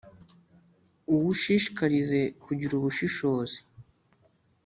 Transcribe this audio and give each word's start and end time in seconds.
uwushishikarize 1.13 2.19
kugira 2.43 2.73
ubushishozi 2.75 3.59